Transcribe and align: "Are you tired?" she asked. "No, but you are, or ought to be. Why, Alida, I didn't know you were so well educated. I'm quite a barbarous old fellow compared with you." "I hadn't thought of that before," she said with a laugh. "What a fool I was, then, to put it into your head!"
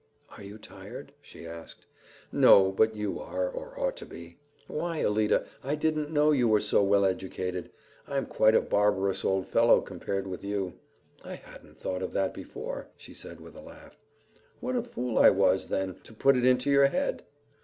"Are 0.35 0.41
you 0.41 0.57
tired?" 0.57 1.13
she 1.21 1.45
asked. 1.45 1.85
"No, 2.31 2.71
but 2.71 2.95
you 2.95 3.19
are, 3.19 3.47
or 3.47 3.79
ought 3.79 3.95
to 3.97 4.05
be. 4.07 4.39
Why, 4.65 5.03
Alida, 5.05 5.45
I 5.63 5.75
didn't 5.75 6.09
know 6.09 6.31
you 6.31 6.47
were 6.47 6.59
so 6.59 6.81
well 6.83 7.05
educated. 7.05 7.69
I'm 8.07 8.25
quite 8.25 8.55
a 8.55 8.61
barbarous 8.61 9.23
old 9.23 9.47
fellow 9.47 9.79
compared 9.79 10.25
with 10.25 10.43
you." 10.43 10.73
"I 11.23 11.35
hadn't 11.35 11.77
thought 11.77 12.01
of 12.01 12.13
that 12.13 12.33
before," 12.33 12.87
she 12.97 13.13
said 13.13 13.39
with 13.39 13.53
a 13.55 13.61
laugh. 13.61 14.03
"What 14.59 14.75
a 14.75 14.81
fool 14.81 15.19
I 15.19 15.29
was, 15.29 15.67
then, 15.67 15.99
to 16.05 16.13
put 16.15 16.35
it 16.35 16.47
into 16.47 16.71
your 16.71 16.87
head!" 16.87 17.23